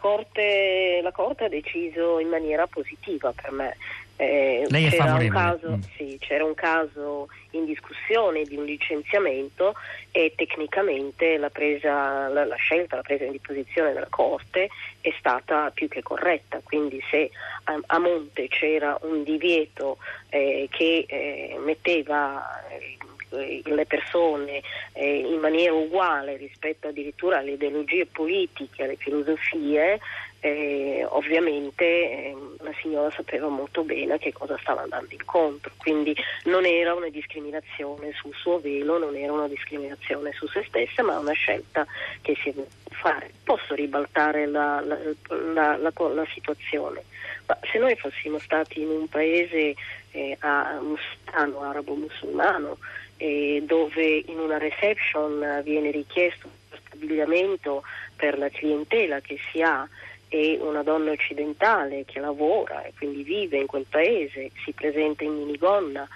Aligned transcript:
corte, 0.00 1.00
la 1.02 1.12
Corte 1.12 1.44
ha 1.44 1.48
deciso 1.48 2.18
in 2.18 2.28
maniera 2.28 2.66
positiva 2.66 3.32
per 3.32 3.52
me. 3.52 3.76
Eh, 4.16 4.66
Lei 4.68 4.84
è 4.84 4.90
favorevole? 4.90 5.24
Un 5.24 5.30
caso, 5.30 5.70
mm. 5.76 5.80
sì, 5.96 6.18
c'era 6.20 6.44
un 6.44 6.54
caso 6.54 7.28
in 7.52 7.64
discussione 7.64 8.42
di 8.42 8.54
un 8.54 8.64
licenziamento 8.64 9.74
e 10.10 10.34
tecnicamente 10.36 11.38
la, 11.38 11.48
presa, 11.48 12.28
la, 12.28 12.44
la, 12.44 12.56
scelta, 12.56 12.96
la 12.96 13.02
presa 13.02 13.24
di 13.24 13.38
posizione 13.38 13.94
della 13.94 14.08
Corte 14.10 14.68
è 15.00 15.14
stata 15.18 15.70
più 15.72 15.88
che 15.88 16.02
corretta. 16.02 16.60
Quindi 16.62 17.02
se 17.10 17.30
a, 17.64 17.80
a 17.86 17.98
monte 17.98 18.48
c'era 18.48 18.98
un 19.02 19.22
divieto 19.22 19.96
eh, 20.30 20.68
che 20.70 21.04
eh, 21.06 21.58
metteva 21.64 22.42
eh, 22.68 23.62
le 23.64 23.86
persone 23.86 24.62
eh, 24.92 25.18
in 25.18 25.38
maniera 25.38 25.72
uguale 25.72 26.36
rispetto 26.36 26.88
addirittura 26.88 27.38
alle 27.38 27.52
ideologie 27.52 28.06
politiche, 28.06 28.82
alle 28.82 28.96
filosofie, 28.96 30.00
eh, 30.40 31.06
ovviamente 31.10 31.84
eh, 31.84 32.36
la 32.60 32.72
signora 32.80 33.10
sapeva 33.10 33.48
molto 33.48 33.82
bene 33.82 34.14
a 34.14 34.18
che 34.18 34.32
cosa 34.32 34.58
stava 34.60 34.82
andando 34.82 35.12
incontro, 35.12 35.70
quindi 35.76 36.16
non 36.44 36.64
era 36.64 36.94
una 36.94 37.10
discriminazione 37.10 38.12
sul 38.14 38.34
suo 38.34 38.58
velo, 38.58 38.98
non 38.98 39.14
era 39.14 39.32
una 39.32 39.48
discriminazione 39.48 40.32
su 40.32 40.46
se 40.48 40.64
stessa, 40.66 41.02
ma 41.02 41.18
una 41.18 41.32
scelta 41.32 41.86
che 42.22 42.34
si 42.42 42.48
è 42.48 42.52
voluta 42.52 42.89
fare. 43.00 43.30
Posso 43.42 43.74
ribaltare 43.74 44.46
la, 44.46 44.80
la, 44.80 45.76
la, 45.76 45.92
la 45.92 46.26
situazione, 46.32 47.02
ma 47.46 47.58
se 47.70 47.78
noi 47.78 47.96
fossimo 47.96 48.38
stati 48.38 48.80
in 48.80 48.88
un 48.88 49.08
paese 49.08 49.74
eh, 50.12 50.38
musulmano, 50.80 51.62
arabo-musulmano, 51.62 52.78
eh, 53.16 53.62
dove 53.64 54.22
in 54.26 54.38
una 54.38 54.58
reception 54.58 55.60
viene 55.64 55.90
richiesto 55.90 56.46
uno 56.46 56.80
stabilimento 56.86 57.82
per 58.16 58.38
la 58.38 58.48
clientela 58.48 59.20
che 59.20 59.38
si 59.50 59.62
ha 59.62 59.88
e 60.28 60.58
una 60.60 60.82
donna 60.82 61.10
occidentale 61.10 62.04
che 62.04 62.20
lavora 62.20 62.84
e 62.84 62.92
quindi 62.96 63.24
vive 63.24 63.58
in 63.58 63.66
quel 63.66 63.86
paese, 63.88 64.50
si 64.64 64.72
presenta 64.72 65.24
in 65.24 65.34
minigonna 65.34 66.08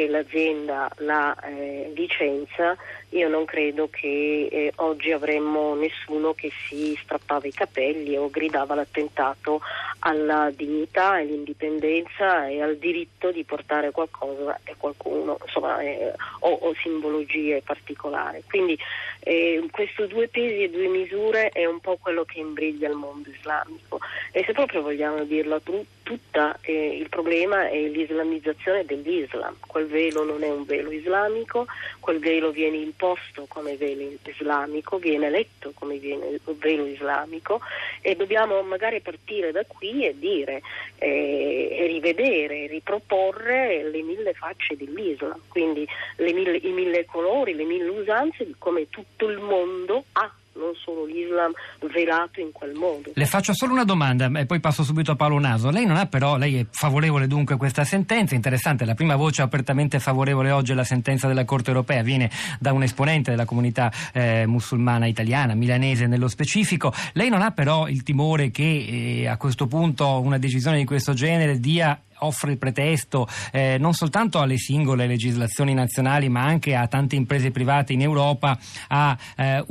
e 0.00 0.08
l'azienda 0.08 0.90
la 0.98 1.36
eh, 1.44 1.92
licenza, 1.94 2.74
io 3.10 3.28
non 3.28 3.44
credo 3.44 3.90
che 3.90 4.48
eh, 4.50 4.72
oggi 4.76 5.12
avremmo 5.12 5.74
nessuno 5.74 6.32
che 6.32 6.50
si 6.66 6.98
strappava 7.02 7.46
i 7.46 7.52
capelli 7.52 8.16
o 8.16 8.30
gridava 8.30 8.74
l'attentato 8.74 9.60
alla 9.98 10.50
dignità 10.56 11.18
e 11.18 11.22
all'indipendenza 11.22 12.46
e 12.48 12.62
al 12.62 12.78
diritto 12.78 13.30
di 13.30 13.44
portare 13.44 13.90
qualcosa 13.90 14.58
e 14.64 14.74
qualcuno, 14.78 15.36
insomma, 15.44 15.80
eh, 15.80 16.14
o, 16.40 16.50
o, 16.50 16.74
simbologie 16.80 17.60
particolari. 17.62 18.42
Quindi 18.48 18.78
eh, 19.20 19.62
questo 19.70 20.06
due 20.06 20.28
pesi 20.28 20.62
e 20.62 20.70
due 20.70 20.88
misure 20.88 21.50
è 21.50 21.66
un 21.66 21.80
po' 21.80 21.98
quello 22.00 22.24
che 22.24 22.38
imbriglia 22.38 22.88
il 22.88 22.94
mondo 22.94 23.28
islamico 23.28 23.98
e 24.32 24.44
se 24.46 24.52
proprio 24.52 24.80
vogliamo 24.80 25.24
dirla 25.24 25.60
tu, 25.60 25.84
tutta, 26.10 26.58
eh, 26.62 26.96
il 26.96 27.08
problema 27.08 27.68
è 27.68 27.78
l'islamizzazione 27.86 28.84
dell'Islam. 28.84 29.54
Quel 29.64 29.86
velo 29.86 30.24
non 30.24 30.42
è 30.42 30.50
un 30.50 30.64
velo 30.64 30.90
islamico, 30.90 31.66
quel 32.00 32.18
velo 32.18 32.50
viene 32.50 32.78
imposto 32.78 33.44
come 33.46 33.76
velo 33.76 34.10
islamico, 34.24 34.98
viene 34.98 35.30
letto 35.30 35.70
come 35.72 35.98
viene 35.98 36.40
velo 36.58 36.86
islamico 36.86 37.60
e 38.00 38.16
dobbiamo 38.16 38.60
magari 38.62 39.00
partire 39.00 39.52
da 39.52 39.64
qui 39.64 40.04
e 40.04 40.18
dire 40.18 40.62
eh, 40.98 41.76
e 41.78 41.86
rivedere, 41.86 42.66
riproporre 42.66 43.88
le 43.88 44.02
mille 44.02 44.34
facce 44.34 44.76
dell'Islam, 44.76 45.40
quindi 45.46 45.86
mille, 46.16 46.56
i 46.56 46.72
mille 46.72 47.04
colori, 47.04 47.54
le 47.54 47.64
mille 47.64 47.88
usanze 47.88 48.44
di 48.44 48.56
come 48.58 48.88
tutto 48.88 49.28
il 49.28 49.38
mondo 49.38 50.06
ha 50.14 50.28
non 50.60 50.74
solo 50.76 51.06
l'Islam 51.06 51.52
velato 51.92 52.40
in 52.40 52.52
quel 52.52 52.74
modo. 52.74 53.10
Le 53.14 53.26
faccio 53.26 53.54
solo 53.54 53.72
una 53.72 53.84
domanda 53.84 54.30
e 54.38 54.46
poi 54.46 54.60
passo 54.60 54.84
subito 54.84 55.12
a 55.12 55.16
Paolo 55.16 55.38
Naso. 55.38 55.70
Lei 55.70 55.86
non 55.86 55.96
ha 55.96 56.06
però, 56.06 56.36
lei 56.36 56.58
è 56.58 56.66
favorevole 56.70 57.26
dunque 57.26 57.54
a 57.54 57.58
questa 57.58 57.84
sentenza, 57.84 58.34
interessante, 58.34 58.84
la 58.84 58.94
prima 58.94 59.16
voce 59.16 59.42
apertamente 59.42 59.98
favorevole 59.98 60.50
oggi 60.50 60.72
alla 60.72 60.84
sentenza 60.84 61.26
della 61.26 61.44
Corte 61.44 61.70
europea 61.70 62.02
viene 62.02 62.30
da 62.58 62.72
un 62.72 62.82
esponente 62.82 63.30
della 63.30 63.46
comunità 63.46 63.90
eh, 64.12 64.46
musulmana 64.46 65.06
italiana, 65.06 65.54
milanese 65.54 66.06
nello 66.06 66.28
specifico. 66.28 66.92
Lei 67.14 67.30
non 67.30 67.42
ha 67.42 67.50
però 67.52 67.88
il 67.88 68.02
timore 68.02 68.50
che 68.50 69.22
eh, 69.22 69.26
a 69.26 69.36
questo 69.36 69.66
punto 69.66 70.20
una 70.20 70.38
decisione 70.38 70.76
di 70.76 70.84
questo 70.84 71.14
genere 71.14 71.58
dia 71.58 71.98
offre 72.20 72.52
il 72.52 72.58
pretesto 72.58 73.28
eh, 73.52 73.76
non 73.78 73.92
soltanto 73.94 74.40
alle 74.40 74.56
singole 74.56 75.06
legislazioni 75.06 75.74
nazionali 75.74 76.28
ma 76.28 76.42
anche 76.42 76.74
a 76.74 76.86
tante 76.86 77.16
imprese 77.16 77.50
private 77.50 77.92
in 77.92 78.02
Europa 78.02 78.58
a, 78.88 79.16
eh, 79.36 79.64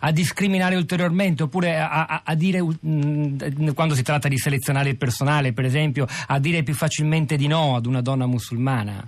a 0.00 0.12
discriminare 0.12 0.76
ulteriormente 0.76 1.42
oppure 1.42 1.78
a, 1.78 2.06
a, 2.06 2.22
a 2.24 2.34
dire 2.34 2.62
mh, 2.62 3.74
quando 3.74 3.94
si 3.94 4.02
tratta 4.02 4.28
di 4.28 4.38
selezionare 4.38 4.90
il 4.90 4.96
personale 4.96 5.52
per 5.52 5.64
esempio 5.64 6.06
a 6.26 6.38
dire 6.38 6.62
più 6.62 6.74
facilmente 6.74 7.36
di 7.36 7.46
no 7.46 7.76
ad 7.76 7.86
una 7.86 8.00
donna 8.00 8.26
musulmana? 8.26 9.06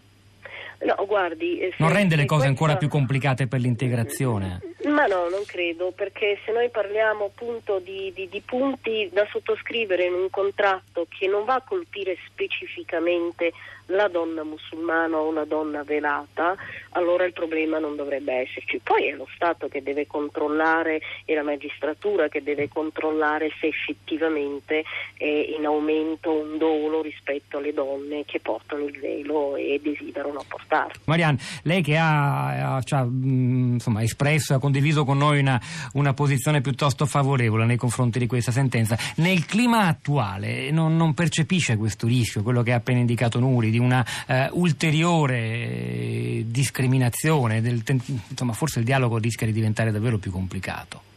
No, 0.83 1.05
guardi, 1.07 1.61
eh, 1.61 1.75
non 1.77 1.93
rende 1.93 2.17
le 2.17 2.25
cose 2.25 2.47
questa... 2.47 2.49
ancora 2.49 2.77
più 2.77 2.89
complicate 2.89 3.47
per 3.47 3.61
l'integrazione? 3.61 4.61
Ma 4.91 5.07
no, 5.07 5.29
non 5.29 5.45
credo, 5.47 5.93
perché 5.93 6.39
se 6.45 6.53
noi 6.53 6.69
parliamo 6.69 7.27
appunto 7.27 7.79
di, 7.79 8.13
di, 8.15 8.29
di, 8.29 8.41
punti 8.41 9.09
da 9.13 9.27
sottoscrivere 9.31 10.05
in 10.05 10.15
un 10.15 10.31
contratto 10.31 11.07
che 11.09 11.29
non 11.29 11.45
va 11.45 11.55
a 11.55 11.63
colpire 11.63 12.17
specificamente 12.27 13.53
la 13.91 14.09
donna 14.09 14.43
musulmana 14.43 15.17
o 15.17 15.29
una 15.29 15.45
donna 15.45 15.83
velata, 15.83 16.57
allora 16.91 17.25
il 17.25 17.33
problema 17.33 17.79
non 17.79 17.97
dovrebbe 17.97 18.33
esserci. 18.33 18.81
Poi 18.83 19.09
è 19.09 19.15
lo 19.15 19.29
Stato 19.35 19.69
che 19.69 19.83
deve 19.83 20.07
controllare 20.07 21.01
e 21.25 21.35
la 21.35 21.43
magistratura 21.43 22.29
che 22.29 22.43
deve 22.43 22.69
controllare 22.69 23.51
se 23.61 23.69
effettivamente 23.69 24.85
è 25.17 25.25
in 25.25 25.65
aumento 25.65 26.33
un 26.33 26.59
dolo 26.59 27.03
rispetto 27.03 27.59
alle 27.59 27.73
donne 27.73 28.25
che 28.27 28.41
portano 28.41 28.85
il 28.85 28.99
velo 28.99 29.57
e 29.57 29.81
desiderano 29.83 30.45
portarlo. 30.47 31.01
Marianne, 31.05 31.39
lei 31.63 31.83
che 31.83 31.97
ha, 31.97 32.75
ha 32.77 32.83
cioè, 32.83 33.01
insomma, 33.01 34.03
espresso 34.03 34.53
e 34.53 34.57
ha 34.57 34.59
condiviso 34.81 35.05
con 35.05 35.19
noi 35.19 35.39
una, 35.39 35.61
una, 35.93 36.15
posizione 36.15 36.61
piuttosto 36.61 37.07
favorevole 37.07 37.67
nei 37.67 37.77
confronti 37.77 38.19
di 38.19 38.27
questa 38.27 38.51
sentenza, 38.51 38.99
nel 39.17 39.45
clima 39.45 39.87
attuale 39.87 40.71
non, 40.71 40.97
non 40.97 41.15
percepisce 41.15 41.77
questo 41.77 42.07
rischio, 42.07 42.43
quello 42.43 42.63
che 42.63 42.73
ha 42.73 42.77
appena 42.77 42.99
indicato 42.99 43.39
Nuri, 43.39 43.71
di 43.71 43.79
una 43.79 44.05
eh, 44.27 44.49
ulteriore 44.53 46.45
discriminazione, 46.47 47.61
del, 47.61 47.83
insomma 48.29 48.53
forse 48.53 48.79
il 48.79 48.85
dialogo 48.85 49.19
rischia 49.19 49.47
di 49.47 49.53
diventare 49.53 49.91
davvero 49.91 50.19
più 50.19 50.31
complicato. 50.31 51.10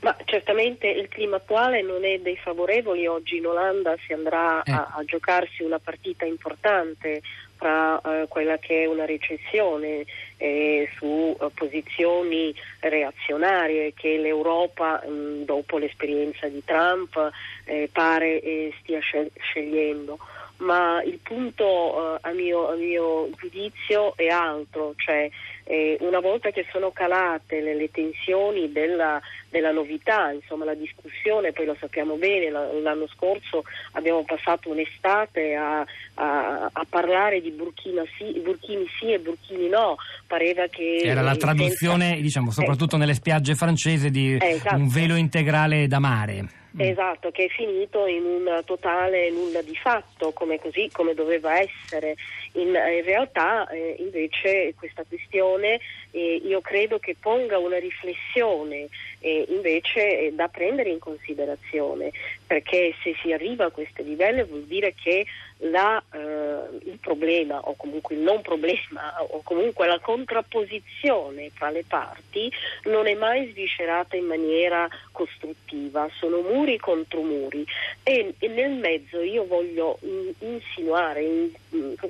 Ma 0.00 0.16
certamente 0.24 0.88
il 0.88 1.08
clima 1.08 1.36
attuale 1.36 1.82
non 1.82 2.04
è 2.04 2.18
dei 2.18 2.36
favorevoli, 2.36 3.06
oggi 3.06 3.36
in 3.36 3.46
Olanda 3.46 3.94
si 4.06 4.14
andrà 4.14 4.62
eh. 4.62 4.72
a, 4.72 4.92
a, 4.96 5.04
giocarsi 5.04 5.62
una 5.62 5.78
partita 5.78 6.24
importante 6.24 7.20
fra 7.56 8.00
eh, 8.00 8.26
quella 8.26 8.56
che 8.56 8.84
è 8.84 8.86
una 8.86 9.04
recessione 9.04 10.06
eh, 10.38 10.88
su 10.96 11.36
uh, 11.38 11.50
posizioni 11.52 12.54
reazionarie 12.78 13.92
che 13.92 14.16
l'Europa 14.16 15.02
mh, 15.06 15.10
mm, 15.10 15.42
dopo 15.42 15.76
l'esperienza 15.76 16.48
di 16.48 16.64
Trump 16.64 17.30
eh, 17.64 17.90
pare 17.92 18.40
eh, 18.40 18.72
stia 18.80 19.00
scegliendo 19.00 20.18
ma 20.60 21.02
il 21.02 21.18
punto 21.22 21.64
uh, 21.66 22.18
a, 22.20 22.32
mio, 22.32 22.70
a, 22.70 22.74
mio, 22.74 23.30
giudizio 23.38 24.14
è 24.16 24.28
altro, 24.28 24.94
cioè 24.96 25.28
eh, 25.70 25.96
una 26.00 26.18
volta 26.18 26.50
che 26.50 26.66
sono 26.72 26.90
calate 26.90 27.60
le, 27.60 27.76
le 27.76 27.92
tensioni 27.92 28.72
della, 28.72 29.20
della, 29.48 29.70
novità, 29.70 30.32
insomma 30.32 30.64
la 30.64 30.74
discussione, 30.74 31.52
poi 31.52 31.66
lo 31.66 31.76
sappiamo 31.78 32.16
bene, 32.16 32.50
l'anno 32.50 33.06
scorso 33.06 33.62
abbiamo 33.92 34.24
passato 34.24 34.68
un'estate 34.70 35.54
a, 35.54 35.86
a, 36.14 36.70
a 36.72 36.86
parlare 36.88 37.40
di 37.40 37.52
Burkina 37.52 38.02
sì, 38.18 38.40
Burkini 38.40 38.84
sì 38.98 39.12
e 39.12 39.20
Burkini 39.20 39.68
no, 39.68 39.94
pareva 40.26 40.66
che... 40.66 41.02
Era 41.04 41.22
la 41.22 41.36
traduzione, 41.36 42.06
senza... 42.06 42.20
diciamo, 42.22 42.50
soprattutto 42.50 42.96
eh, 42.96 42.98
nelle 42.98 43.14
spiagge 43.14 43.54
francesi 43.54 44.10
di 44.10 44.34
eh, 44.34 44.48
esatto. 44.48 44.74
un 44.74 44.88
velo 44.88 45.14
integrale 45.14 45.86
da 45.86 46.00
mare. 46.00 46.58
Mm. 46.76 46.80
Esatto, 46.80 47.30
che 47.30 47.46
è 47.46 47.48
finito 47.48 48.06
in 48.06 48.22
un 48.24 48.62
totale 48.64 49.28
nulla 49.30 49.60
di 49.60 49.74
fatto, 49.74 50.32
come, 50.32 50.60
così, 50.60 50.88
come 50.92 51.14
doveva 51.14 51.58
essere. 51.58 52.14
In, 52.52 52.68
in 52.68 53.04
realtà 53.04 53.68
eh, 53.68 53.96
invece 53.98 54.74
questa 54.76 55.04
questione 55.08 55.59
persone 55.60 55.78
eh, 56.10 56.40
io 56.44 56.60
credo 56.60 56.98
che 56.98 57.16
ponga 57.18 57.58
una 57.58 57.78
riflessione 57.78 58.88
eh, 59.20 59.46
invece 59.48 60.32
da 60.34 60.48
prendere 60.48 60.90
in 60.90 60.98
considerazione, 60.98 62.10
perché 62.46 62.94
se 63.02 63.14
si 63.22 63.32
arriva 63.32 63.66
a 63.66 63.70
questo 63.70 64.02
livello 64.02 64.44
vuol 64.46 64.64
dire 64.64 64.94
che 64.94 65.26
la, 65.64 66.02
eh, 66.12 66.78
il 66.84 66.98
problema 67.00 67.60
o 67.60 67.74
comunque 67.76 68.14
il 68.14 68.22
non 68.22 68.40
problema 68.40 69.22
o 69.28 69.42
comunque 69.42 69.86
la 69.86 69.98
contrapposizione 69.98 71.50
tra 71.56 71.70
le 71.70 71.84
parti 71.86 72.50
non 72.84 73.06
è 73.06 73.14
mai 73.14 73.50
sviscerata 73.50 74.16
in 74.16 74.24
maniera 74.24 74.88
costruttiva, 75.12 76.08
sono 76.18 76.40
muri 76.40 76.78
contro 76.78 77.22
muri. 77.22 77.64
E, 78.02 78.34
e 78.38 78.48
nel 78.48 78.72
mezzo 78.72 79.20
io 79.20 79.46
voglio 79.46 79.98
in, 80.02 80.32
insinuare, 80.38 81.22
in, 81.22 81.50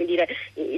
dire, 0.05 0.29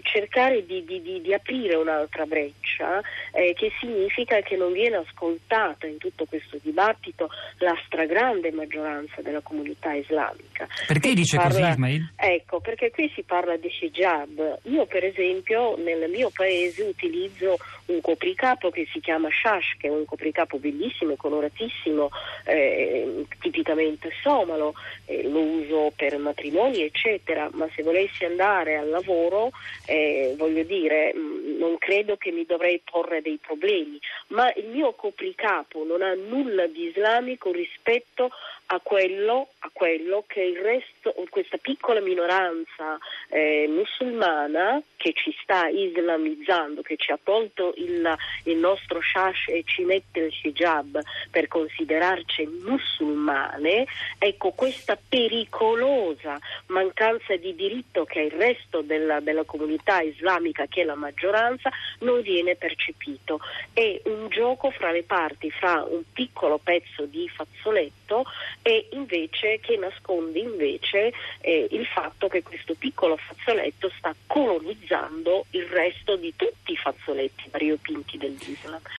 cercare 0.02 0.64
di, 0.64 0.84
di, 0.84 1.20
di, 1.20 1.34
aprire 1.34 1.74
un'altra 1.74 2.24
breccia 2.24 3.02
eh, 3.32 3.54
che 3.54 3.72
significa 3.80 4.40
che 4.40 4.56
non 4.56 4.72
viene 4.72 4.96
ascoltata 4.96 5.86
in 5.86 5.98
tutto 5.98 6.24
questo 6.26 6.58
dibattito 6.62 7.28
la 7.58 7.74
stragrande 7.86 8.52
maggioranza 8.52 9.22
della 9.22 9.40
comunità 9.40 9.92
islamica. 9.92 10.51
Perché 10.86 11.08
qui 11.08 11.14
dice 11.14 11.36
parla, 11.36 11.50
così 11.50 11.70
Ismail? 11.70 12.12
Ecco, 12.16 12.60
perché 12.60 12.90
qui 12.90 13.10
si 13.14 13.22
parla 13.22 13.56
di 13.56 13.70
hijab. 13.80 14.58
Io 14.64 14.86
per 14.86 15.04
esempio 15.04 15.76
nel 15.76 16.08
mio 16.10 16.30
paese 16.34 16.82
utilizzo 16.82 17.56
un 17.86 18.00
copricapo 18.00 18.70
che 18.70 18.86
si 18.92 19.00
chiama 19.00 19.28
shash, 19.30 19.76
che 19.78 19.88
è 19.88 19.90
un 19.90 20.04
copricapo 20.04 20.58
bellissimo, 20.58 21.16
coloratissimo, 21.16 22.10
eh, 22.44 23.26
tipicamente 23.40 24.10
somalo, 24.22 24.74
eh, 25.06 25.28
lo 25.28 25.40
uso 25.40 25.92
per 25.94 26.16
matrimoni 26.18 26.82
eccetera, 26.82 27.48
ma 27.52 27.68
se 27.74 27.82
volessi 27.82 28.24
andare 28.24 28.76
al 28.76 28.88
lavoro, 28.88 29.50
eh, 29.86 30.34
voglio 30.36 30.62
dire, 30.62 31.12
mh, 31.14 31.18
mm, 31.18 31.58
non 31.58 31.76
credo 31.78 32.16
che 32.16 32.30
mi 32.30 32.44
dovrei 32.46 32.80
porre 32.84 33.20
dei 33.22 33.38
problemi, 33.40 33.98
ma 34.28 34.52
il 34.54 34.66
mio 34.66 34.92
copricapo 34.92 35.84
non 35.84 36.02
ha 36.02 36.14
nulla 36.14 36.66
di 36.66 36.88
islamico 36.88 37.50
rispetto 37.52 38.30
a 38.72 38.80
quello, 38.80 39.48
a 39.58 39.70
quello 39.70 40.24
che 40.26 40.40
il 40.40 40.56
resto, 40.56 41.14
questa 41.28 41.58
piccola 41.58 42.00
minoranza 42.00 42.98
eh, 43.28 43.66
musulmana 43.68 44.80
che 45.02 45.12
ci 45.14 45.36
sta 45.42 45.66
islamizzando, 45.66 46.80
che 46.80 46.94
ci 46.96 47.10
ha 47.10 47.18
tolto 47.20 47.74
il, 47.76 48.16
il 48.44 48.56
nostro 48.56 49.00
shash 49.02 49.48
e 49.48 49.64
ci 49.66 49.82
mette 49.82 50.20
il 50.20 50.32
hijab 50.42 51.00
per 51.28 51.48
considerarci 51.48 52.46
musulmane, 52.62 53.84
ecco 54.16 54.52
questa 54.52 54.96
pericolosa 54.96 56.38
mancanza 56.66 57.34
di 57.34 57.52
diritto 57.56 58.04
che 58.04 58.20
il 58.20 58.30
resto 58.30 58.80
della, 58.82 59.18
della 59.18 59.42
comunità 59.42 60.02
islamica, 60.02 60.66
che 60.66 60.82
è 60.82 60.84
la 60.84 60.94
maggioranza, 60.94 61.68
non 62.00 62.20
viene 62.20 62.54
percepito. 62.54 63.40
È 63.72 64.02
un 64.04 64.28
gioco 64.28 64.70
fra 64.70 64.92
le 64.92 65.02
parti, 65.02 65.50
fra 65.50 65.82
un 65.82 66.02
piccolo 66.12 66.58
pezzo 66.58 67.06
di 67.06 67.28
fazzoletto 67.28 68.24
e 68.62 68.86
invece 68.92 69.58
che 69.58 69.76
nasconde 69.76 70.38
invece 70.38 71.12
eh, 71.40 71.66
il 71.72 71.86
fatto 71.86 72.28
che 72.28 72.44
questo 72.44 72.74
piccolo 72.74 73.16
fazzoletto 73.16 73.41